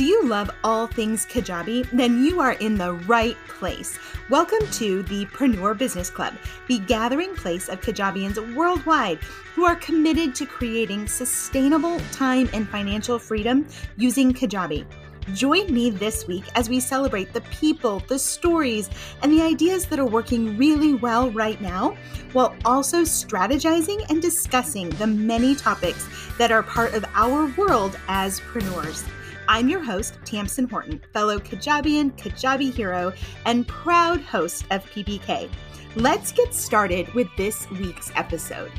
Do 0.00 0.06
you 0.06 0.24
love 0.24 0.50
all 0.64 0.86
things 0.86 1.26
Kajabi? 1.26 1.86
Then 1.90 2.24
you 2.24 2.40
are 2.40 2.52
in 2.52 2.78
the 2.78 2.94
right 2.94 3.36
place. 3.48 3.98
Welcome 4.30 4.66
to 4.78 5.02
the 5.02 5.26
Preneur 5.26 5.76
Business 5.76 6.08
Club, 6.08 6.32
the 6.68 6.78
gathering 6.78 7.34
place 7.34 7.68
of 7.68 7.82
Kajabians 7.82 8.54
worldwide 8.54 9.18
who 9.54 9.66
are 9.66 9.76
committed 9.76 10.34
to 10.36 10.46
creating 10.46 11.06
sustainable 11.06 12.00
time 12.12 12.48
and 12.54 12.66
financial 12.66 13.18
freedom 13.18 13.66
using 13.98 14.32
Kajabi. 14.32 14.86
Join 15.34 15.70
me 15.70 15.90
this 15.90 16.26
week 16.26 16.44
as 16.54 16.70
we 16.70 16.80
celebrate 16.80 17.34
the 17.34 17.42
people, 17.42 18.02
the 18.08 18.18
stories, 18.18 18.88
and 19.22 19.30
the 19.30 19.42
ideas 19.42 19.84
that 19.84 19.98
are 19.98 20.06
working 20.06 20.56
really 20.56 20.94
well 20.94 21.30
right 21.30 21.60
now, 21.60 21.94
while 22.32 22.56
also 22.64 23.02
strategizing 23.02 24.02
and 24.08 24.22
discussing 24.22 24.88
the 24.88 25.06
many 25.06 25.54
topics 25.54 26.08
that 26.38 26.50
are 26.50 26.62
part 26.62 26.94
of 26.94 27.04
our 27.14 27.52
world 27.58 27.98
as 28.08 28.40
preneurs. 28.40 29.04
I'm 29.50 29.68
your 29.68 29.82
host, 29.82 30.16
Tamsen 30.24 30.68
Horton, 30.68 31.00
fellow 31.12 31.40
Kajabian, 31.40 32.16
Kajabi 32.16 32.72
hero, 32.72 33.12
and 33.46 33.66
proud 33.66 34.20
host 34.20 34.64
of 34.70 34.88
PBK. 34.92 35.50
Let's 35.96 36.30
get 36.30 36.54
started 36.54 37.12
with 37.14 37.26
this 37.36 37.68
week's 37.72 38.12
episode. 38.14 38.70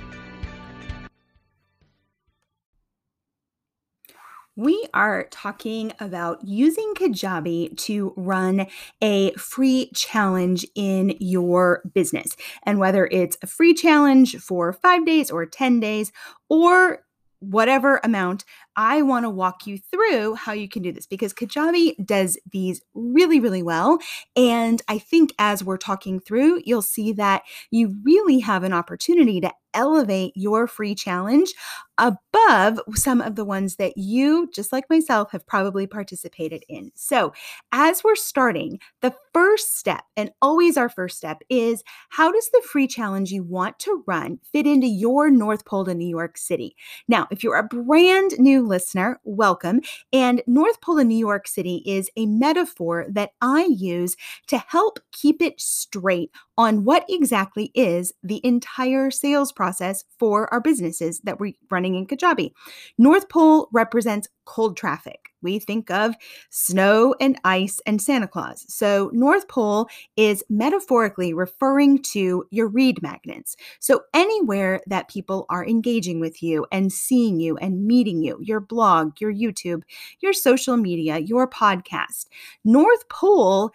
We 4.56 4.88
are 4.94 5.28
talking 5.30 5.92
about 6.00 6.48
using 6.48 6.94
Kajabi 6.96 7.76
to 7.80 8.14
run 8.16 8.68
a 9.02 9.34
free 9.34 9.92
challenge 9.94 10.66
in 10.74 11.18
your 11.20 11.82
business. 11.94 12.38
And 12.64 12.80
whether 12.80 13.08
it's 13.08 13.36
a 13.42 13.48
free 13.48 13.74
challenge 13.74 14.38
for 14.38 14.72
five 14.72 15.06
days 15.06 15.32
or 15.32 15.46
10 15.46 15.82
days, 15.82 16.14
or 16.48 17.04
whatever 17.42 18.00
amount, 18.04 18.46
I 18.76 19.02
want 19.02 19.26
to 19.26 19.30
walk 19.30 19.68
you 19.68 19.78
through 19.78 20.36
how 20.36 20.54
you 20.54 20.70
can 20.70 20.82
do 20.82 20.92
this 20.92 21.06
because 21.06 21.34
Kajabi 21.34 22.06
does 22.06 22.38
these 22.52 22.82
really, 22.94 23.40
really 23.40 23.64
well. 23.64 24.00
And 24.36 24.82
I 24.88 24.98
think 24.98 25.34
as 25.40 25.64
we're 25.64 25.78
talking 25.78 26.20
through, 26.20 26.62
you'll 26.66 26.82
see 26.82 27.14
that 27.14 27.44
you 27.70 27.96
really 28.04 28.40
have 28.40 28.64
an 28.64 28.74
opportunity 28.74 29.42
to 29.42 29.52
elevate 29.74 30.34
your 30.36 30.68
free 30.68 30.96
challenge 30.96 31.54
above 31.98 32.80
some 32.96 33.22
of 33.22 33.36
the 33.36 33.46
ones 33.46 33.76
that 33.76 33.96
you, 33.96 34.50
just 34.54 34.72
like 34.72 34.90
myself, 34.90 35.32
have 35.32 35.46
probably 35.46 35.86
participated 35.86 36.64
in. 36.68 36.92
So, 36.96 37.32
as 37.72 38.04
we're 38.04 38.16
starting, 38.16 38.80
the 39.02 39.14
first 39.34 39.78
step, 39.78 40.04
and 40.18 40.32
always 40.42 40.78
our 40.78 40.90
first 40.90 41.18
step, 41.18 41.42
is 41.50 41.84
how 42.10 42.32
does 42.32 42.50
the 42.52 42.64
free 42.72 42.88
challenge 42.88 43.32
you 43.32 43.44
want 43.44 43.78
to 43.80 44.04
run 44.08 44.40
fit 44.52 44.66
into 44.66 44.88
your 44.88 45.30
North 45.30 45.66
Pole 45.66 45.86
to 45.86 45.94
New 45.94 46.08
York 46.10 46.38
City? 46.38 46.76
Now, 47.08 47.28
if 47.30 47.44
you're 47.44 47.56
a 47.56 47.64
brand 47.64 48.32
new 48.40 48.61
listener, 48.68 49.20
welcome. 49.24 49.82
And 50.12 50.42
North 50.48 50.82
Pole 50.82 51.00
in 51.00 51.08
New 51.08 51.18
York 51.18 51.48
City 51.48 51.84
is 51.86 52.10
a 52.16 52.26
metaphor 52.26 53.06
that 53.10 53.32
I 53.42 53.66
use 53.66 54.16
to 54.48 54.58
help 54.58 55.00
keep 55.12 55.42
it 55.42 55.60
straight 55.60 56.32
on 56.58 56.84
what 56.84 57.06
exactly 57.10 57.72
is 57.76 58.14
the 58.24 58.42
entire 58.44 59.12
sales 59.12 59.52
process 59.52 60.04
for 60.18 60.52
our 60.54 60.62
businesses 60.62 61.20
that 61.22 61.40
we're 61.40 61.54
running 61.70 61.96
in 61.96 62.08
Kajabi. 62.08 62.52
North 62.98 63.30
Pole 63.30 63.70
represents 63.72 64.28
cold 64.46 64.78
traffic. 64.78 65.21
We 65.42 65.60
think 65.60 65.90
of 65.92 66.16
snow 66.50 67.16
and 67.20 67.40
ice 67.44 67.80
and 67.86 68.02
Santa 68.02 68.28
Claus. 68.28 68.66
So, 68.68 69.10
North 69.14 69.48
Pole 69.48 69.88
is 70.16 70.44
metaphorically 70.50 71.34
referring 71.34 72.02
to 72.04 72.46
your 72.52 72.68
read 72.68 73.02
magnets. 73.02 73.56
So, 73.80 74.02
anywhere 74.14 74.82
that 74.88 75.10
people 75.10 75.46
are 75.50 75.66
engaging 75.66 76.20
with 76.20 76.42
you 76.44 76.66
and 76.72 76.92
seeing 76.92 77.40
you 77.40 77.58
and 77.58 77.86
meeting 77.86 78.24
you, 78.24 78.38
your 78.42 78.60
blog, 78.60 79.20
your 79.20 79.34
YouTube, 79.34 79.84
your 80.20 80.34
social 80.34 80.78
media, 80.78 81.20
your 81.20 81.48
podcast, 81.48 82.28
North 82.64 83.08
Pole 83.10 83.72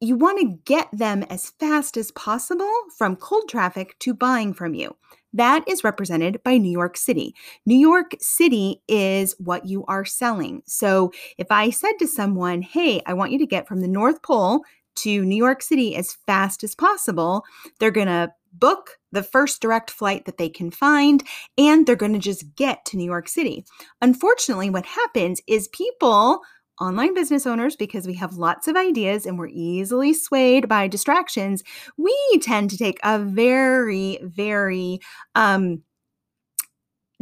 you 0.00 0.16
want 0.16 0.38
to 0.38 0.58
get 0.64 0.88
them 0.92 1.24
as 1.24 1.50
fast 1.58 1.96
as 1.96 2.12
possible 2.12 2.72
from 2.96 3.16
cold 3.16 3.48
traffic 3.48 3.98
to 3.98 4.14
buying 4.14 4.54
from 4.54 4.74
you. 4.74 4.94
That 5.32 5.66
is 5.68 5.84
represented 5.84 6.42
by 6.42 6.56
New 6.56 6.70
York 6.70 6.96
City. 6.96 7.34
New 7.66 7.76
York 7.76 8.14
City 8.20 8.82
is 8.88 9.34
what 9.38 9.66
you 9.66 9.84
are 9.86 10.04
selling. 10.04 10.62
So 10.66 11.12
if 11.36 11.48
I 11.50 11.70
said 11.70 11.92
to 11.98 12.06
someone, 12.06 12.62
hey, 12.62 13.02
I 13.06 13.14
want 13.14 13.32
you 13.32 13.38
to 13.38 13.46
get 13.46 13.68
from 13.68 13.80
the 13.80 13.88
North 13.88 14.22
Pole 14.22 14.62
to 14.96 15.24
New 15.24 15.36
York 15.36 15.62
City 15.62 15.94
as 15.96 16.14
fast 16.26 16.64
as 16.64 16.74
possible, 16.74 17.44
they're 17.78 17.90
going 17.90 18.08
to 18.08 18.32
book 18.52 18.98
the 19.12 19.22
first 19.22 19.60
direct 19.60 19.90
flight 19.90 20.24
that 20.24 20.38
they 20.38 20.48
can 20.48 20.70
find 20.70 21.22
and 21.56 21.86
they're 21.86 21.96
going 21.96 22.12
to 22.12 22.18
just 22.18 22.54
get 22.56 22.84
to 22.86 22.96
New 22.96 23.04
York 23.04 23.28
City. 23.28 23.64
Unfortunately, 24.00 24.70
what 24.70 24.86
happens 24.86 25.40
is 25.46 25.68
people 25.68 26.40
online 26.80 27.14
business 27.14 27.46
owners, 27.46 27.76
because 27.76 28.06
we 28.06 28.14
have 28.14 28.34
lots 28.34 28.68
of 28.68 28.76
ideas 28.76 29.26
and 29.26 29.38
we're 29.38 29.48
easily 29.48 30.14
swayed 30.14 30.68
by 30.68 30.88
distractions, 30.88 31.62
we 31.96 32.14
tend 32.42 32.70
to 32.70 32.78
take 32.78 32.98
a 33.02 33.18
very, 33.18 34.18
very 34.22 35.00
um, 35.34 35.82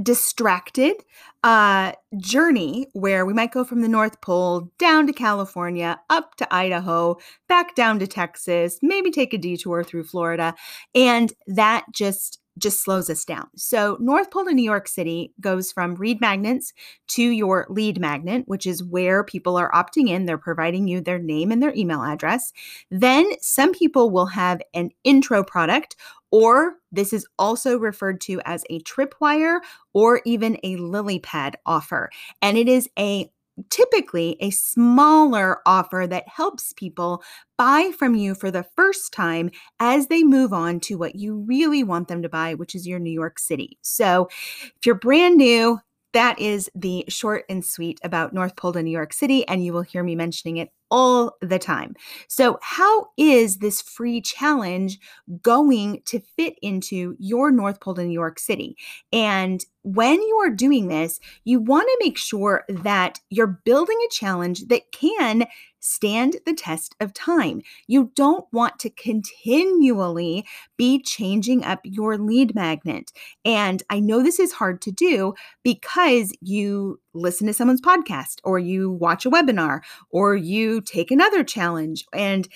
distracted 0.03 0.95
uh, 1.43 1.93
journey 2.19 2.87
where 2.93 3.25
we 3.25 3.33
might 3.33 3.53
go 3.53 3.65
from 3.65 3.81
the 3.81 3.89
North 3.89 4.21
Pole 4.21 4.71
down 4.79 5.07
to 5.07 5.13
California, 5.13 5.99
up 6.11 6.35
to 6.37 6.55
Idaho, 6.55 7.17
back 7.49 7.75
down 7.75 7.99
to 8.01 8.07
Texas, 8.07 8.79
maybe 8.83 9.11
take 9.11 9.33
a 9.33 9.39
detour 9.39 9.83
through 9.83 10.05
Florida. 10.05 10.55
And 10.95 11.33
that 11.47 11.87
just 11.95 12.41
just 12.59 12.83
slows 12.83 13.11
us 13.11 13.25
down. 13.25 13.49
So, 13.57 13.97
North 14.01 14.31
Pole 14.31 14.45
to 14.47 14.55
New 14.55 14.63
York 14.63 14.89
City 14.89 15.33
goes 15.41 15.73
from 15.73 15.95
read 15.95 16.21
magnets 16.21 16.73
to 17.09 17.23
your 17.23 17.67
lead 17.69 18.01
magnet, 18.01 18.45
which 18.47 18.67
is 18.67 18.83
where 18.83 19.25
people 19.25 19.57
are 19.57 19.71
opting 19.73 20.09
in. 20.09 20.27
They're 20.27 20.39
providing 20.39 20.89
you 20.89 21.01
their 21.01 21.19
name 21.19 21.53
and 21.53 21.63
their 21.63 21.75
email 21.75 22.03
address. 22.03 22.53
Then, 22.91 23.27
some 23.41 23.73
people 23.73 24.11
will 24.11 24.27
have 24.27 24.61
an 24.75 24.91
intro 25.05 25.45
product, 25.45 25.97
or 26.31 26.77
this 26.93 27.13
is 27.13 27.27
also 27.39 27.79
referred 27.79 28.21
to 28.23 28.41
as 28.45 28.65
a 28.71 28.81
tripwire 28.81 29.61
or 29.93 30.21
even 30.25 30.59
a 30.63 30.77
lily 30.77 31.19
pad 31.19 31.57
offer. 31.67 32.11
And 32.43 32.57
it 32.59 32.69
is 32.69 32.89
a 32.99 33.31
typically 33.71 34.37
a 34.41 34.51
smaller 34.51 35.59
offer 35.67 36.07
that 36.09 36.29
helps 36.29 36.73
people 36.75 37.23
buy 37.57 37.91
from 37.99 38.15
you 38.15 38.35
for 38.35 38.51
the 38.51 38.67
first 38.77 39.13
time 39.13 39.51
as 39.81 40.09
they 40.09 40.23
move 40.23 40.53
on 40.53 40.81
to 40.81 40.97
what 40.97 41.17
you 41.17 41.37
really 41.47 41.83
want 41.83 42.09
them 42.09 42.23
to 42.23 42.29
buy, 42.29 42.55
which 42.55 42.75
is 42.75 42.87
your 42.87 42.99
New 42.99 43.11
York 43.11 43.39
City. 43.39 43.79
So 43.83 44.29
if 44.31 44.85
you're 44.85 44.95
brand 44.95 45.37
new, 45.37 45.81
that 46.13 46.39
is 46.39 46.71
the 46.75 47.05
short 47.09 47.45
and 47.49 47.65
sweet 47.65 48.01
about 48.03 48.33
North 48.33 48.57
Pole 48.57 48.73
to 48.73 48.83
New 48.83 48.91
York 48.91 49.13
City, 49.13 49.47
and 49.49 49.65
you 49.65 49.73
will 49.73 49.83
hear 49.83 50.03
me 50.03 50.17
mentioning 50.17 50.57
it 50.57 50.71
all 50.91 51.37
the 51.41 51.59
time. 51.59 51.95
So, 52.29 52.59
how 52.63 53.09
is 53.17 53.59
this 53.59 53.81
free 53.83 54.21
challenge 54.21 54.99
going 55.43 56.03
to 56.07 56.21
fit 56.21 56.55
into 56.63 57.17
your 57.19 57.51
North 57.51 57.81
Pole 57.81 57.95
to 57.95 58.05
New 58.05 58.13
York 58.13 58.39
City? 58.39 58.77
And 59.13 59.65
when 59.83 60.21
you 60.21 60.37
are 60.45 60.51
doing 60.51 60.89
this, 60.89 61.21
you 61.45 61.61
want 61.61 61.87
to 61.87 62.05
make 62.05 62.19
sure 62.19 62.65
that 62.69 63.21
you're 63.31 63.61
building 63.65 63.99
a 64.05 64.13
challenge 64.13 64.67
that 64.67 64.91
can 64.91 65.47
stand 65.87 66.37
the 66.45 66.53
test 66.53 66.97
of 67.01 67.15
time. 67.15 67.63
You 67.87 68.11
don't 68.17 68.45
want 68.53 68.81
to 68.81 68.91
continually 68.91 70.45
be 70.77 71.01
changing 71.01 71.65
up 71.65 71.81
your 71.85 72.19
lead 72.19 72.55
magnet. 72.55 73.13
And 73.45 73.83
I 73.89 74.01
know 74.01 74.23
this 74.23 74.41
is 74.41 74.53
hard 74.53 74.83
to 74.83 74.91
do 74.91 75.35
because 75.63 76.33
you 76.41 77.01
listen 77.15 77.47
to 77.47 77.55
someone's 77.55 77.81
podcast 77.81 78.41
or 78.43 78.59
you 78.59 78.91
watch 78.91 79.25
a 79.25 79.31
webinar 79.31 79.81
or 80.11 80.35
you 80.35 80.76
take 80.81 81.11
another 81.11 81.45
challenge 81.45 82.05
and 82.13 82.49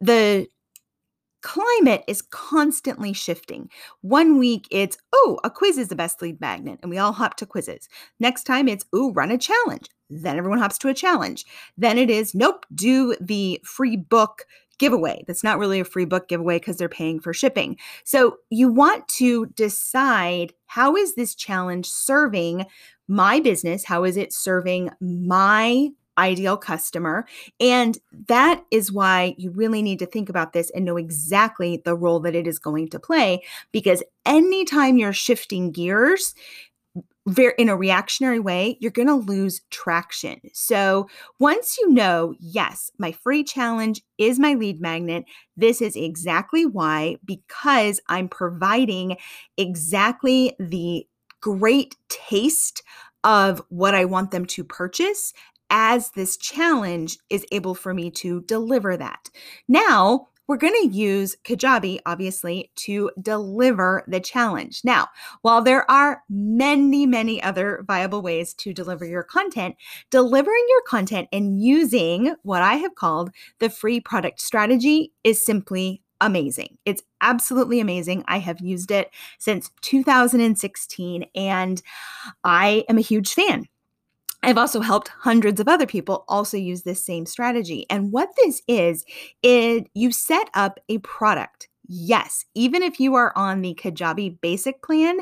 the 0.00 0.46
climate 1.42 2.04
is 2.06 2.22
constantly 2.22 3.12
shifting. 3.12 3.70
One 4.00 4.38
week 4.38 4.66
it's, 4.70 4.98
oh, 5.12 5.38
a 5.44 5.50
quiz 5.50 5.78
is 5.78 5.88
the 5.88 5.96
best 5.96 6.20
lead 6.20 6.40
magnet, 6.40 6.78
and 6.82 6.90
we 6.90 6.98
all 6.98 7.12
hop 7.12 7.36
to 7.36 7.46
quizzes. 7.46 7.88
Next 8.18 8.44
time 8.44 8.68
it's, 8.68 8.84
oh, 8.92 9.12
run 9.12 9.30
a 9.30 9.38
challenge. 9.38 9.88
Then 10.10 10.36
everyone 10.36 10.58
hops 10.58 10.78
to 10.78 10.88
a 10.88 10.94
challenge. 10.94 11.44
Then 11.76 11.98
it 11.98 12.10
is, 12.10 12.34
nope, 12.34 12.66
do 12.74 13.16
the 13.20 13.60
free 13.64 13.96
book 13.96 14.46
giveaway. 14.78 15.24
That's 15.26 15.44
not 15.44 15.58
really 15.58 15.80
a 15.80 15.84
free 15.84 16.04
book 16.04 16.28
giveaway 16.28 16.58
because 16.58 16.76
they're 16.76 16.88
paying 16.88 17.20
for 17.20 17.32
shipping. 17.32 17.76
So 18.04 18.38
you 18.50 18.72
want 18.72 19.06
to 19.08 19.46
decide 19.46 20.54
how 20.66 20.96
is 20.96 21.14
this 21.14 21.34
challenge 21.34 21.86
serving 21.86 22.66
my 23.08 23.40
business? 23.40 23.84
How 23.84 24.04
is 24.04 24.16
it 24.16 24.32
serving 24.32 24.90
my 25.00 25.88
ideal 26.18 26.56
customer. 26.56 27.26
And 27.60 27.96
that 28.26 28.64
is 28.70 28.92
why 28.92 29.34
you 29.38 29.50
really 29.50 29.80
need 29.82 30.00
to 30.00 30.06
think 30.06 30.28
about 30.28 30.52
this 30.52 30.70
and 30.70 30.84
know 30.84 30.96
exactly 30.96 31.80
the 31.84 31.94
role 31.94 32.20
that 32.20 32.34
it 32.34 32.46
is 32.46 32.58
going 32.58 32.88
to 32.88 32.98
play. 32.98 33.42
Because 33.72 34.02
anytime 34.26 34.98
you're 34.98 35.12
shifting 35.12 35.70
gears, 35.70 36.34
very 37.26 37.52
in 37.58 37.68
a 37.68 37.76
reactionary 37.76 38.40
way, 38.40 38.78
you're 38.80 38.90
going 38.90 39.08
to 39.08 39.14
lose 39.14 39.60
traction. 39.70 40.40
So, 40.52 41.08
once 41.38 41.76
you 41.78 41.90
know, 41.90 42.34
yes, 42.40 42.90
my 42.98 43.12
free 43.12 43.44
challenge 43.44 44.02
is 44.16 44.38
my 44.38 44.54
lead 44.54 44.80
magnet, 44.80 45.24
this 45.56 45.82
is 45.82 45.94
exactly 45.94 46.64
why 46.64 47.16
because 47.24 48.00
I'm 48.08 48.28
providing 48.28 49.16
exactly 49.56 50.54
the 50.58 51.06
great 51.40 51.96
taste 52.08 52.82
of 53.24 53.62
what 53.68 53.94
I 53.94 54.04
want 54.04 54.30
them 54.30 54.46
to 54.46 54.64
purchase 54.64 55.32
as 55.70 56.10
this 56.10 56.36
challenge 56.36 57.18
is 57.30 57.46
able 57.52 57.74
for 57.74 57.94
me 57.94 58.10
to 58.10 58.42
deliver 58.42 58.96
that. 58.96 59.30
Now, 59.68 60.28
we're 60.48 60.56
going 60.56 60.88
to 60.88 60.96
use 60.96 61.36
Kajabi, 61.44 61.98
obviously, 62.06 62.70
to 62.76 63.10
deliver 63.20 64.02
the 64.08 64.18
challenge. 64.18 64.80
Now, 64.82 65.08
while 65.42 65.60
there 65.60 65.88
are 65.90 66.22
many, 66.30 67.04
many 67.04 67.42
other 67.42 67.84
viable 67.86 68.22
ways 68.22 68.54
to 68.54 68.72
deliver 68.72 69.04
your 69.04 69.22
content, 69.22 69.76
delivering 70.10 70.64
your 70.70 70.82
content 70.82 71.28
and 71.32 71.62
using 71.62 72.34
what 72.44 72.62
I 72.62 72.76
have 72.76 72.94
called 72.94 73.30
the 73.60 73.68
free 73.68 74.00
product 74.00 74.40
strategy 74.40 75.12
is 75.22 75.44
simply 75.44 76.00
amazing. 76.20 76.78
It's 76.86 77.02
absolutely 77.20 77.78
amazing. 77.78 78.24
I 78.26 78.38
have 78.38 78.60
used 78.60 78.90
it 78.90 79.10
since 79.38 79.70
2016 79.82 81.26
and 81.34 81.82
I 82.42 82.84
am 82.88 82.96
a 82.96 83.02
huge 83.02 83.34
fan. 83.34 83.68
I've 84.48 84.56
also 84.56 84.80
helped 84.80 85.08
hundreds 85.08 85.60
of 85.60 85.68
other 85.68 85.84
people 85.84 86.24
also 86.26 86.56
use 86.56 86.82
this 86.82 87.04
same 87.04 87.26
strategy. 87.26 87.84
And 87.90 88.12
what 88.12 88.30
this 88.42 88.62
is, 88.66 89.04
is 89.42 89.82
you 89.92 90.10
set 90.10 90.48
up 90.54 90.80
a 90.88 90.96
product. 90.98 91.68
Yes, 91.86 92.46
even 92.54 92.82
if 92.82 92.98
you 92.98 93.14
are 93.14 93.36
on 93.36 93.60
the 93.60 93.74
Kajabi 93.74 94.40
basic 94.40 94.82
plan, 94.82 95.18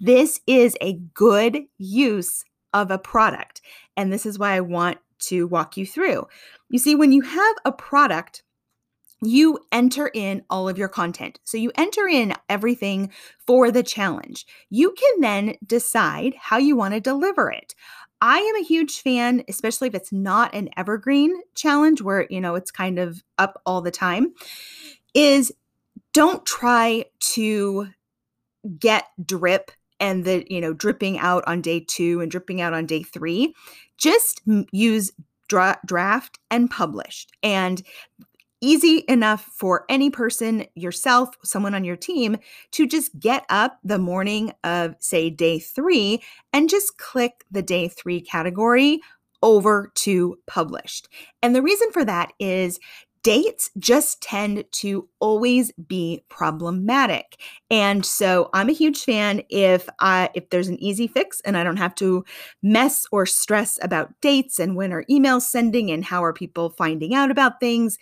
this 0.00 0.40
is 0.48 0.76
a 0.80 0.94
good 1.14 1.60
use 1.78 2.42
of 2.72 2.90
a 2.90 2.98
product. 2.98 3.60
And 3.96 4.12
this 4.12 4.26
is 4.26 4.40
why 4.40 4.56
I 4.56 4.60
want 4.60 4.98
to 5.20 5.46
walk 5.46 5.76
you 5.76 5.86
through. 5.86 6.26
You 6.68 6.80
see, 6.80 6.96
when 6.96 7.12
you 7.12 7.22
have 7.22 7.54
a 7.64 7.70
product, 7.70 8.42
you 9.22 9.60
enter 9.72 10.10
in 10.12 10.42
all 10.50 10.68
of 10.68 10.76
your 10.76 10.88
content. 10.88 11.38
So 11.44 11.56
you 11.56 11.70
enter 11.76 12.06
in 12.08 12.34
everything 12.48 13.12
for 13.46 13.70
the 13.70 13.82
challenge. 13.82 14.44
You 14.68 14.92
can 14.92 15.20
then 15.20 15.54
decide 15.64 16.34
how 16.36 16.58
you 16.58 16.76
want 16.76 16.94
to 16.94 17.00
deliver 17.00 17.50
it. 17.50 17.74
I 18.24 18.38
am 18.38 18.56
a 18.56 18.64
huge 18.64 19.02
fan, 19.02 19.44
especially 19.48 19.88
if 19.88 19.94
it's 19.94 20.10
not 20.10 20.54
an 20.54 20.70
evergreen 20.78 21.42
challenge 21.54 22.00
where, 22.00 22.26
you 22.30 22.40
know, 22.40 22.54
it's 22.54 22.70
kind 22.70 22.98
of 22.98 23.22
up 23.36 23.60
all 23.66 23.82
the 23.82 23.90
time, 23.90 24.32
is 25.12 25.52
don't 26.14 26.44
try 26.46 27.04
to 27.34 27.88
get 28.78 29.04
drip 29.26 29.72
and 30.00 30.24
the, 30.24 30.42
you 30.48 30.62
know, 30.62 30.72
dripping 30.72 31.18
out 31.18 31.44
on 31.46 31.60
day 31.60 31.84
2 31.86 32.22
and 32.22 32.30
dripping 32.30 32.62
out 32.62 32.72
on 32.72 32.86
day 32.86 33.02
3. 33.02 33.54
Just 33.98 34.40
use 34.72 35.12
dra- 35.48 35.78
draft 35.84 36.38
and 36.50 36.70
published. 36.70 37.30
And 37.42 37.82
easy 38.64 39.04
enough 39.08 39.42
for 39.42 39.84
any 39.90 40.08
person, 40.08 40.64
yourself, 40.74 41.36
someone 41.44 41.74
on 41.74 41.84
your 41.84 41.96
team, 41.96 42.38
to 42.72 42.86
just 42.86 43.16
get 43.20 43.44
up 43.50 43.78
the 43.84 43.98
morning 43.98 44.52
of, 44.64 44.94
say, 45.00 45.28
day 45.28 45.58
three 45.58 46.22
and 46.52 46.70
just 46.70 46.96
click 46.96 47.44
the 47.50 47.62
day 47.62 47.88
three 47.88 48.22
category 48.22 49.00
over 49.42 49.92
to 49.94 50.38
published. 50.46 51.08
And 51.42 51.54
the 51.54 51.62
reason 51.62 51.92
for 51.92 52.06
that 52.06 52.32
is 52.40 52.80
dates 53.22 53.70
just 53.78 54.22
tend 54.22 54.64
to 54.70 55.08
always 55.18 55.72
be 55.72 56.22
problematic. 56.28 57.36
And 57.70 58.04
so 58.04 58.50
I'm 58.52 58.68
a 58.68 58.72
huge 58.72 59.02
fan 59.02 59.42
if 59.48 59.88
I 59.98 60.30
if 60.34 60.50
there's 60.50 60.68
an 60.68 60.78
easy 60.82 61.06
fix 61.06 61.40
and 61.40 61.56
I 61.56 61.64
don't 61.64 61.78
have 61.78 61.94
to 61.96 62.24
mess 62.62 63.06
or 63.12 63.26
stress 63.26 63.78
about 63.82 64.12
dates 64.20 64.58
and 64.58 64.76
when 64.76 64.92
are 64.92 65.04
emails 65.10 65.42
sending 65.42 65.90
and 65.90 66.04
how 66.04 66.22
are 66.22 66.34
people 66.34 66.70
finding 66.70 67.14
out 67.14 67.30
about 67.30 67.60
things. 67.60 67.98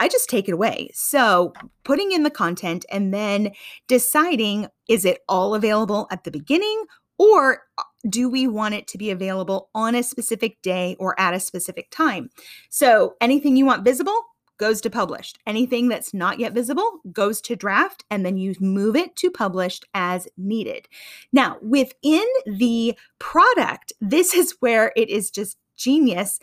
I 0.00 0.08
just 0.08 0.28
take 0.28 0.48
it 0.48 0.52
away. 0.54 0.90
So, 0.92 1.52
putting 1.84 2.12
in 2.12 2.22
the 2.24 2.30
content 2.30 2.84
and 2.90 3.14
then 3.14 3.52
deciding 3.88 4.68
is 4.88 5.04
it 5.04 5.20
all 5.28 5.54
available 5.54 6.06
at 6.10 6.24
the 6.24 6.30
beginning 6.30 6.84
or 7.18 7.62
uh, 7.78 7.82
do 8.08 8.28
we 8.28 8.46
want 8.46 8.74
it 8.74 8.86
to 8.88 8.98
be 8.98 9.10
available 9.10 9.70
on 9.74 9.94
a 9.94 10.02
specific 10.02 10.60
day 10.62 10.96
or 10.98 11.18
at 11.18 11.34
a 11.34 11.40
specific 11.40 11.90
time? 11.90 12.28
So, 12.70 13.14
anything 13.20 13.56
you 13.56 13.66
want 13.66 13.84
visible 13.84 14.20
goes 14.58 14.80
to 14.80 14.90
published. 14.90 15.38
Anything 15.46 15.88
that's 15.88 16.14
not 16.14 16.38
yet 16.38 16.52
visible 16.52 17.00
goes 17.12 17.40
to 17.42 17.56
draft, 17.56 18.04
and 18.10 18.24
then 18.24 18.36
you 18.36 18.54
move 18.60 18.96
it 18.96 19.16
to 19.16 19.30
published 19.30 19.84
as 19.94 20.28
needed. 20.36 20.88
Now, 21.32 21.58
within 21.60 22.24
the 22.46 22.96
product, 23.18 23.92
this 24.00 24.34
is 24.34 24.56
where 24.60 24.92
it 24.96 25.08
is 25.08 25.30
just 25.30 25.56
genius 25.76 26.38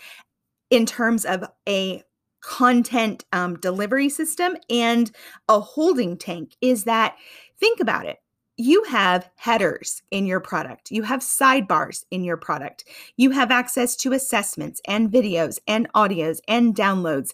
in 0.70 0.86
terms 0.86 1.26
of 1.26 1.46
a 1.68 2.04
content 2.42 3.26
um, 3.34 3.56
delivery 3.60 4.10
system 4.10 4.56
and 4.70 5.12
a 5.48 5.60
holding 5.60 6.18
tank 6.18 6.56
is 6.62 6.84
that 6.86 7.16
think 7.60 7.80
about 7.80 8.06
it 8.06 8.18
you 8.62 8.84
have 8.84 9.28
headers 9.38 10.04
in 10.12 10.28
your 10.28 10.40
product. 10.40 10.92
You 10.92 11.02
have 11.02 11.22
sidebars 11.22 12.06
in 12.12 12.24
your 12.24 12.38
product. 12.38 12.86
You 13.18 13.32
have 13.32 13.50
access 13.50 13.96
to 13.98 14.14
assessments 14.14 14.80
and 14.88 15.12
videos 15.12 15.58
and 15.68 15.92
audios 15.94 16.42
and 16.48 16.76
downloads. 16.76 17.32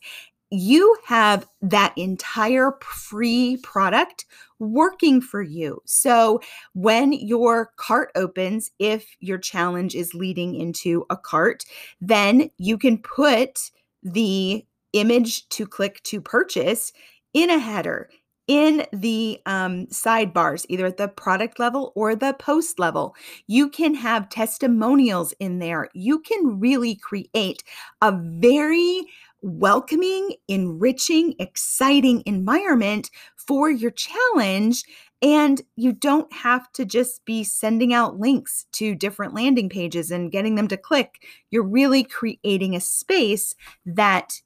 You 0.50 0.98
have 1.06 1.46
that 1.62 1.94
entire 1.98 2.78
free 2.82 3.58
product 3.58 4.26
working 4.60 5.20
for 5.20 5.42
you. 5.42 5.82
So 5.86 6.40
when 6.74 7.12
your 7.12 7.74
cart 7.76 8.12
opens, 8.16 8.72
if 8.80 9.18
your 9.20 9.38
challenge 9.38 9.96
is 9.96 10.14
leading 10.14 10.56
into 10.56 11.06
a 11.10 11.18
cart, 11.18 11.66
then 12.00 12.50
you 12.58 12.78
can 12.78 13.00
put 13.00 13.70
the 14.02 14.66
image 14.94 15.48
to 15.50 15.66
click 15.66 16.02
to 16.04 16.22
purchase 16.22 16.92
in 17.34 17.50
a 17.50 17.60
header 17.60 18.10
in 18.48 18.86
the 18.94 19.40
um, 19.46 19.88
sidebars, 19.88 20.66
either 20.70 20.86
at 20.86 20.98
the 20.98 21.10
product 21.10 21.60
level 21.60 21.92
or 21.96 22.16
the 22.16 22.34
post 22.40 22.80
level. 22.80 23.14
You 23.48 23.70
can 23.70 23.94
have 23.96 24.30
testimonials 24.30 25.34
in 25.40 25.60
there. 25.60 25.90
You 25.94 26.20
can 26.20 26.60
really 26.60 26.96
create 26.96 27.64
a 28.02 28.18
very 28.18 29.06
welcoming, 29.42 30.32
enriching, 30.48 31.36
exciting 31.40 32.24
environment 32.26 33.12
for 33.36 33.70
your 33.70 33.92
challenge. 33.92 34.84
And 35.22 35.62
you 35.76 35.94
don't 35.94 36.32
have 36.32 36.72
to 36.74 36.86
just 36.86 37.26
be 37.26 37.44
sending 37.44 37.92
out 37.92 38.20
links 38.20 38.66
to 38.74 38.96
different 38.96 39.34
landing 39.34 39.68
pages 39.68 40.12
and 40.12 40.32
getting 40.32 40.56
them 40.56 40.68
to 40.68 40.78
click. 40.78 41.24
You're 41.50 41.64
really 41.64 42.04
creating 42.04 42.76
a 42.76 42.80
space 42.80 43.56
that 43.86 44.42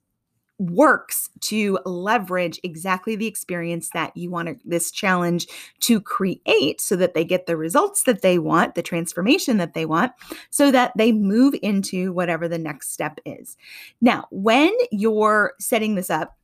works 0.61 1.29
to 1.39 1.79
leverage 1.85 2.59
exactly 2.63 3.15
the 3.15 3.25
experience 3.25 3.89
that 3.93 4.15
you 4.15 4.29
want 4.29 4.61
this 4.63 4.91
challenge 4.91 5.47
to 5.79 5.99
create 5.99 6.79
so 6.79 6.95
that 6.95 7.13
they 7.13 7.25
get 7.25 7.47
the 7.47 7.57
results 7.57 8.03
that 8.03 8.21
they 8.21 8.37
want, 8.37 8.75
the 8.75 8.83
transformation 8.83 9.57
that 9.57 9.73
they 9.73 9.85
want, 9.85 10.11
so 10.51 10.71
that 10.71 10.91
they 10.95 11.11
move 11.11 11.55
into 11.63 12.13
whatever 12.13 12.47
the 12.47 12.59
next 12.59 12.93
step 12.93 13.19
is. 13.25 13.57
Now, 14.01 14.27
when 14.29 14.71
you're 14.91 15.53
setting 15.59 15.95
this 15.95 16.09
up, 16.09 16.37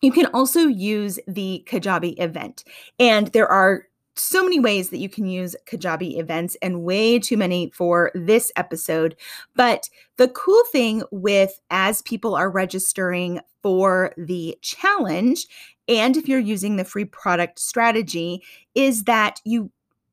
you 0.00 0.12
can 0.12 0.26
also 0.26 0.60
use 0.60 1.20
the 1.28 1.62
Kajabi 1.66 2.20
event. 2.20 2.64
And 2.98 3.28
there 3.28 3.48
are 3.48 3.86
so 4.16 4.42
many 4.42 4.60
ways 4.60 4.90
that 4.90 4.98
you 4.98 5.08
can 5.08 5.26
use 5.26 5.56
Kajabi 5.66 6.18
events 6.18 6.56
and 6.62 6.82
way 6.82 7.18
too 7.18 7.36
many 7.36 7.70
for 7.70 8.10
this 8.14 8.52
episode. 8.56 9.16
But 9.54 9.88
the 10.16 10.28
cool 10.28 10.62
thing 10.70 11.02
with 11.10 11.60
as 11.70 12.02
people 12.02 12.34
are 12.34 12.50
registering 12.50 13.40
for 13.62 14.12
the 14.16 14.58
challenge, 14.60 15.46
and 15.88 16.16
if 16.16 16.28
you're 16.28 16.38
using 16.38 16.76
the 16.76 16.84
free 16.84 17.04
product 17.04 17.58
strategy, 17.58 18.42
is 18.74 19.04
that 19.04 19.40
you 19.44 19.70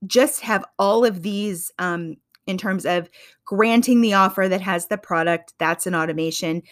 just 0.08 0.42
have 0.42 0.64
all 0.78 1.06
of 1.06 1.22
these 1.24 1.72
um, 1.80 2.16
in 2.48 2.58
terms 2.58 2.86
of 2.86 3.10
granting 3.46 4.02
the 4.02 4.14
offer 4.14 4.48
that 4.48 4.62
has 4.62 4.88
the 4.88 4.98
product, 4.98 5.54
that's 5.60 5.86
an 5.86 5.94
automation 5.94 6.64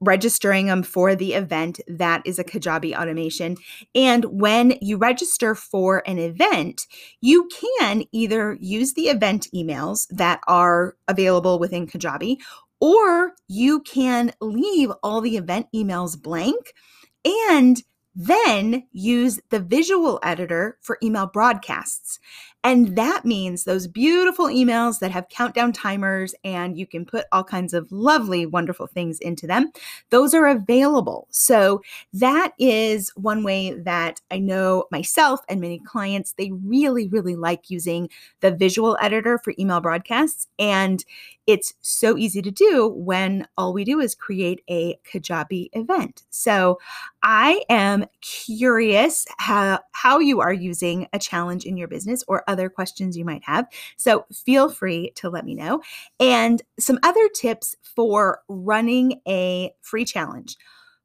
registering 0.00 0.66
them 0.66 0.82
for 0.82 1.14
the 1.14 1.34
event. 1.34 1.80
That 1.86 2.22
is 2.24 2.38
a 2.38 2.44
Kajabi 2.44 2.96
automation. 2.96 3.56
And 3.94 4.24
when 4.26 4.74
you 4.80 4.96
register 4.96 5.54
for 5.54 6.02
an 6.06 6.18
event, 6.18 6.86
you 7.20 7.48
can 7.48 8.04
either 8.12 8.56
use 8.60 8.94
the 8.94 9.08
event 9.08 9.48
emails 9.54 10.06
that 10.10 10.40
are 10.46 10.96
available 11.08 11.58
within 11.58 11.86
Kajabi, 11.86 12.36
or 12.80 13.32
you 13.48 13.80
can 13.80 14.32
leave 14.40 14.90
all 15.02 15.20
the 15.20 15.36
event 15.36 15.66
emails 15.74 16.20
blank 16.20 16.74
and 17.24 17.82
then 18.14 18.86
use 18.92 19.38
the 19.50 19.60
visual 19.60 20.18
editor 20.22 20.78
for 20.80 20.98
email 21.02 21.26
broadcasts. 21.26 22.18
And 22.66 22.96
that 22.96 23.24
means 23.24 23.62
those 23.62 23.86
beautiful 23.86 24.46
emails 24.46 24.98
that 24.98 25.12
have 25.12 25.28
countdown 25.28 25.72
timers 25.72 26.34
and 26.42 26.76
you 26.76 26.84
can 26.84 27.04
put 27.06 27.26
all 27.30 27.44
kinds 27.44 27.72
of 27.72 27.92
lovely, 27.92 28.44
wonderful 28.44 28.88
things 28.88 29.20
into 29.20 29.46
them, 29.46 29.70
those 30.10 30.34
are 30.34 30.48
available. 30.48 31.28
So 31.30 31.80
that 32.14 32.54
is 32.58 33.12
one 33.14 33.44
way 33.44 33.70
that 33.70 34.20
I 34.32 34.40
know 34.40 34.86
myself 34.90 35.42
and 35.48 35.60
many 35.60 35.78
clients, 35.78 36.32
they 36.32 36.50
really, 36.64 37.06
really 37.06 37.36
like 37.36 37.70
using 37.70 38.10
the 38.40 38.50
visual 38.50 38.98
editor 39.00 39.38
for 39.38 39.54
email 39.60 39.80
broadcasts. 39.80 40.48
And 40.58 41.04
it's 41.46 41.74
so 41.80 42.16
easy 42.16 42.42
to 42.42 42.50
do 42.50 42.88
when 42.88 43.46
all 43.56 43.72
we 43.72 43.84
do 43.84 44.00
is 44.00 44.16
create 44.16 44.62
a 44.68 44.98
Kajabi 45.08 45.68
event. 45.74 46.24
So 46.30 46.80
I 47.22 47.62
am 47.68 48.06
curious 48.20 49.26
how, 49.38 49.78
how 49.92 50.18
you 50.18 50.40
are 50.40 50.52
using 50.52 51.06
a 51.12 51.20
challenge 51.20 51.64
in 51.64 51.76
your 51.76 51.86
business 51.86 52.24
or 52.26 52.42
a 52.48 52.55
other 52.56 52.70
questions 52.70 53.16
you 53.16 53.24
might 53.24 53.44
have. 53.44 53.66
So 53.96 54.24
feel 54.32 54.70
free 54.70 55.12
to 55.16 55.28
let 55.28 55.44
me 55.44 55.54
know. 55.54 55.82
And 56.18 56.62
some 56.78 56.98
other 57.02 57.28
tips 57.34 57.76
for 57.82 58.40
running 58.48 59.20
a 59.28 59.72
free 59.82 60.06
challenge. 60.06 60.56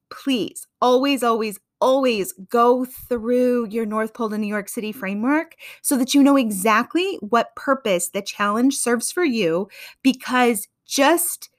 Please 0.10 0.66
always, 0.82 1.24
always, 1.24 1.60
always 1.82 2.32
go 2.50 2.86
through 2.86 3.68
your 3.68 3.86
North 3.86 4.14
Pole 4.14 4.30
to 4.30 4.38
New 4.38 4.48
York 4.48 4.70
City 4.70 4.94
framework 4.94 5.56
so 5.82 5.98
that 5.98 6.14
you 6.14 6.24
know 6.24 6.38
exactly 6.38 7.18
what 7.22 7.56
purpose 7.56 8.10
the 8.10 8.22
challenge 8.22 8.76
serves 8.78 9.12
for 9.12 9.26
you 9.26 9.68
because 10.04 10.68
just 10.86 11.50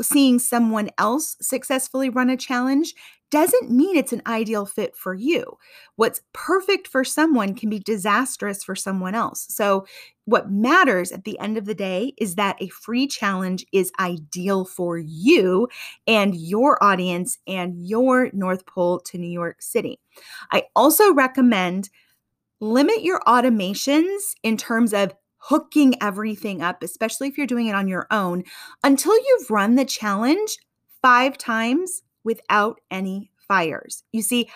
seeing 0.00 0.38
someone 0.38 0.88
else 0.98 1.36
successfully 1.40 2.08
run 2.08 2.30
a 2.30 2.36
challenge 2.36 2.94
doesn't 3.32 3.70
mean 3.70 3.96
it's 3.96 4.12
an 4.12 4.22
ideal 4.26 4.66
fit 4.66 4.94
for 4.94 5.14
you. 5.14 5.58
What's 5.96 6.20
perfect 6.34 6.86
for 6.86 7.02
someone 7.02 7.54
can 7.54 7.70
be 7.70 7.78
disastrous 7.78 8.62
for 8.62 8.76
someone 8.76 9.14
else. 9.14 9.46
So, 9.48 9.86
what 10.26 10.52
matters 10.52 11.10
at 11.10 11.24
the 11.24 11.36
end 11.40 11.56
of 11.56 11.64
the 11.64 11.74
day 11.74 12.12
is 12.18 12.36
that 12.36 12.56
a 12.60 12.68
free 12.68 13.08
challenge 13.08 13.66
is 13.72 13.90
ideal 13.98 14.64
for 14.64 14.96
you 14.96 15.66
and 16.06 16.36
your 16.36 16.82
audience 16.84 17.38
and 17.48 17.84
your 17.84 18.30
North 18.32 18.64
Pole 18.66 19.00
to 19.00 19.18
New 19.18 19.26
York 19.26 19.60
City. 19.62 19.98
I 20.52 20.64
also 20.76 21.12
recommend 21.12 21.90
limit 22.60 23.02
your 23.02 23.20
automations 23.26 24.34
in 24.44 24.56
terms 24.56 24.92
of 24.92 25.12
hooking 25.38 26.00
everything 26.00 26.62
up, 26.62 26.84
especially 26.84 27.26
if 27.26 27.36
you're 27.36 27.48
doing 27.48 27.66
it 27.66 27.74
on 27.74 27.88
your 27.88 28.06
own, 28.12 28.44
until 28.84 29.16
you've 29.16 29.50
run 29.50 29.74
the 29.74 29.84
challenge 29.84 30.58
five 31.00 31.36
times 31.36 32.02
without 32.24 32.80
any 32.90 33.30
fires. 33.48 34.04
You 34.12 34.22
see, 34.22 34.48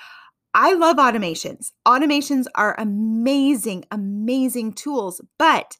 I 0.54 0.72
love 0.72 0.96
automations. 0.96 1.72
Automations 1.86 2.46
are 2.54 2.74
amazing, 2.78 3.84
amazing 3.90 4.72
tools, 4.72 5.20
but 5.38 5.76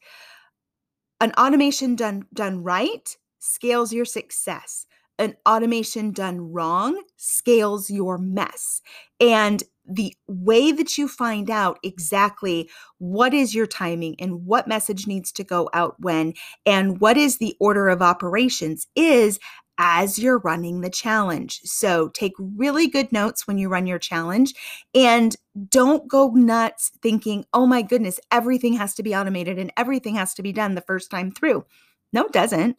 an 1.21 1.33
automation 1.39 1.97
done 1.97 2.27
done 2.35 2.63
right 2.63 3.17
scales 3.39 3.93
your 3.93 4.05
success. 4.05 4.87
An 5.19 5.35
automation 5.49 6.11
done 6.11 6.53
wrong 6.53 7.03
scales 7.17 7.89
your 7.89 8.19
mess. 8.19 8.83
And 9.19 9.63
the 9.89 10.15
way 10.27 10.73
that 10.73 10.99
you 10.99 11.09
find 11.09 11.49
out 11.49 11.79
exactly 11.83 12.69
what 12.99 13.33
is 13.33 13.55
your 13.55 13.67
timing 13.67 14.17
and 14.19 14.45
what 14.45 14.69
message 14.69 15.07
needs 15.07 15.33
to 15.33 15.45
go 15.45 15.71
out 15.73 15.95
when 16.01 16.35
and 16.67 17.01
what 17.01 17.17
is 17.17 17.39
the 17.39 17.57
order 17.61 17.89
of 17.89 18.03
operations 18.03 18.89
is 18.95 19.39
as 19.79 20.19
you're 20.19 20.39
running 20.39 20.81
the 20.81 20.91
challenge. 20.91 21.61
So 21.65 22.09
take 22.09 22.33
really 22.39 22.87
good 22.87 23.13
notes 23.13 23.47
when 23.47 23.59
you 23.59 23.69
run 23.69 23.87
your 23.87 23.99
challenge 23.99 24.55
and 24.95 25.37
don't 25.69 26.09
go 26.09 26.29
nuts 26.29 26.93
thinking, 27.03 27.45
oh 27.53 27.67
my 27.67 27.83
goodness, 27.83 28.21
everything 28.31 28.75
has 28.75 28.95
to 28.95 29.03
be 29.03 29.15
automated 29.15 29.59
and 29.59 29.73
everything 29.77 30.15
has 30.17 30.35
to 30.35 30.43
be 30.43 30.53
done 30.53 30.75
the 30.75 30.81
first 30.81 31.11
time 31.11 31.31
through. 31.31 31.65
No, 32.13 32.25
it 32.25 32.33
doesn't. 32.33 32.77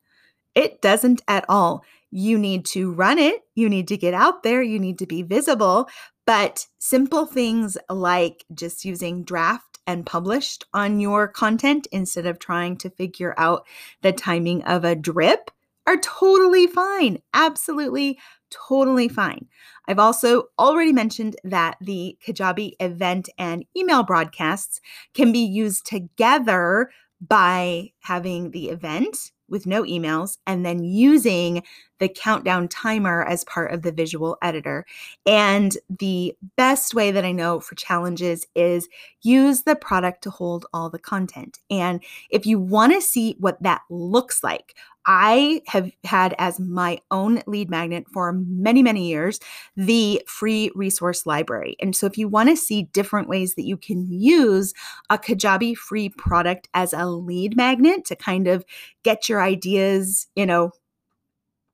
It 0.56 0.82
doesn't 0.82 1.22
at 1.27 1.46
all. 1.50 1.84
You 2.10 2.39
need 2.39 2.66
to 2.68 2.92
run 2.94 3.20
it, 3.20 3.44
you 3.54 3.70
need 3.70 3.88
to 3.89 3.98
get 3.98 4.13
out 4.13 4.42
there, 4.44 4.63
you 4.63 4.80
need 4.80 4.98
to 5.00 5.06
be 5.06 5.22
visible. 5.22 5.89
But 6.25 6.66
simple 6.80 7.25
things 7.25 7.77
like 7.89 8.46
just 8.54 8.86
using 8.86 9.24
draft 9.24 9.80
and 9.86 10.06
published 10.06 10.66
on 10.74 11.00
your 11.00 11.27
content 11.27 11.88
instead 11.92 12.25
of 12.25 12.39
trying 12.39 12.77
to 12.77 12.89
figure 12.89 13.34
out 13.38 13.66
the 14.01 14.12
timing 14.12 14.63
of 14.63 14.84
a 14.84 14.96
drip 14.96 15.51
are 15.88 15.98
totally 15.98 16.67
fine. 16.67 17.20
Absolutely, 17.34 18.20
totally 18.51 19.08
fine. 19.10 19.48
I've 19.88 20.00
also 20.00 20.44
already 20.60 20.94
mentioned 20.94 21.36
that 21.44 21.77
the 21.82 22.17
Kajabi 22.25 22.74
event 22.79 23.29
and 23.38 23.65
email 23.75 24.03
broadcasts 24.03 24.82
can 25.13 25.32
be 25.32 25.39
used 25.39 25.86
together 25.86 26.89
by 27.25 27.91
having 28.01 28.51
the 28.51 28.70
event 28.70 29.17
with 29.50 29.65
no 29.65 29.84
emails 29.84 30.38
and 30.46 30.65
then 30.65 30.84
using 30.84 31.63
the 32.00 32.10
countdown 32.10 32.68
timer 32.68 33.24
as 33.24 33.44
part 33.46 33.74
of 33.74 33.82
the 33.82 33.92
visual 33.92 34.38
editor. 34.42 34.86
And 35.25 35.77
the 35.89 36.36
best 36.56 36.94
way 36.94 37.12
that 37.12 37.25
I 37.25 37.32
know 37.32 37.60
for 37.60 37.75
challenges 37.75 38.46
is 38.56 38.88
use 39.22 39.63
the 39.63 39.75
product 39.75 40.24
to 40.24 40.30
hold 40.30 40.66
all 40.74 40.89
the 40.89 41.00
content. 41.00 41.60
And 41.70 42.04
if 42.30 42.46
you 42.46 42.60
want 42.60 42.94
to 42.94 43.01
see 43.01 43.36
what 43.39 43.62
that 43.63 43.82
looks 43.89 44.44
like, 44.44 44.75
I 45.08 45.62
have 45.68 45.89
had 46.04 46.36
as 46.38 46.60
my 46.60 47.00
own 47.12 47.42
lead 47.48 47.70
magnet 47.70 48.06
for 48.12 48.34
many, 48.34 48.84
many 48.84 49.08
years 49.08 49.39
the 49.77 50.22
free 50.27 50.70
resource 50.75 51.25
library. 51.25 51.77
And 51.80 51.96
so, 51.96 52.06
if 52.06 52.18
you 52.18 52.27
want 52.27 52.50
to 52.50 52.58
see 52.58 52.84
different 52.84 53.30
ways 53.30 53.56
that 53.56 53.66
you 53.66 53.77
can 53.77 54.06
use 54.12 54.74
a 55.10 55.18
Kajabi 55.18 55.77
free 55.77 56.10
product 56.10 56.68
as 56.74 56.92
a 56.92 57.06
lead 57.06 57.56
magnet 57.56 58.04
to 58.06 58.16
kind 58.18 58.48
of 58.48 58.66
get 59.04 59.30
your 59.30 59.42
ideas, 59.42 60.27
you 60.36 60.46
know, 60.46 60.72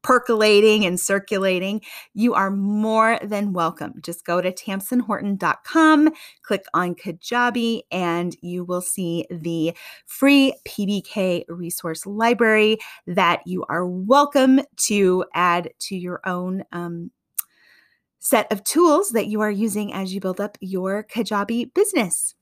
percolating 0.03 0.85
and 0.85 0.99
circulating, 0.99 1.81
you 2.13 2.33
are 2.33 2.51
more 2.51 3.17
than 3.23 3.53
welcome. 3.53 3.93
Just 4.01 4.25
go 4.25 4.41
to 4.41 4.51
tamsenhorton.com, 4.51 6.09
click 6.43 6.65
on 6.73 6.95
Kajabi, 6.95 7.81
and 7.91 8.35
you 8.41 8.63
will 8.63 8.81
see 8.81 9.25
the 9.31 9.73
free 10.05 10.53
PBK 10.67 11.45
resource 11.47 12.05
library 12.05 12.77
that 13.07 13.41
you 13.45 13.65
are 13.69 13.87
welcome 13.87 14.61
to 14.77 15.25
add 15.33 15.71
to 15.79 15.95
your 15.95 16.21
own. 16.25 16.63
Um, 16.71 17.11
set 18.19 18.49
of 18.53 18.63
tools 18.63 19.11
that 19.11 19.27
you 19.27 19.41
are 19.41 19.51
using 19.51 19.91
as 19.93 20.13
you 20.13 20.21
build 20.21 20.39
up 20.39 20.57
your 20.61 21.03
Kajabi 21.03 21.73
business. 21.73 22.35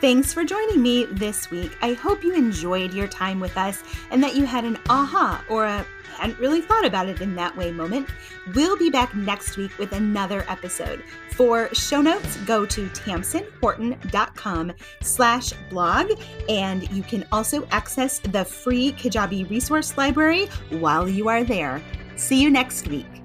Thanks 0.00 0.32
for 0.32 0.44
joining 0.44 0.82
me 0.82 1.06
this 1.06 1.50
week. 1.50 1.76
I 1.80 1.94
hope 1.94 2.22
you 2.22 2.34
enjoyed 2.34 2.92
your 2.92 3.08
time 3.08 3.40
with 3.40 3.56
us 3.56 3.82
and 4.10 4.22
that 4.22 4.36
you 4.36 4.44
had 4.44 4.64
an 4.64 4.78
aha 4.88 5.42
or 5.48 5.64
a 5.64 5.86
hadn't 6.16 6.38
really 6.38 6.60
thought 6.60 6.84
about 6.84 7.08
it 7.08 7.20
in 7.20 7.34
that 7.36 7.56
way 7.56 7.70
moment. 7.70 8.08
We'll 8.54 8.76
be 8.76 8.90
back 8.90 9.14
next 9.14 9.56
week 9.56 9.76
with 9.78 9.92
another 9.92 10.44
episode. 10.48 11.02
For 11.32 11.68
show 11.74 12.00
notes, 12.00 12.36
go 12.38 12.64
to 12.66 12.88
tamsenhorton.com 12.88 14.72
slash 15.02 15.52
blog, 15.68 16.10
and 16.48 16.90
you 16.90 17.02
can 17.02 17.26
also 17.32 17.66
access 17.70 18.18
the 18.18 18.44
free 18.44 18.92
Kajabi 18.92 19.48
resource 19.50 19.96
library 19.98 20.46
while 20.70 21.08
you 21.08 21.28
are 21.28 21.44
there. 21.44 21.82
See 22.16 22.40
you 22.40 22.50
next 22.50 22.88
week. 22.88 23.15